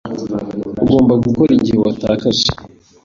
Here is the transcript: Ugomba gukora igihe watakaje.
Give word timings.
Ugomba 0.83 1.13
gukora 1.25 1.51
igihe 1.57 1.77
watakaje. 1.85 2.47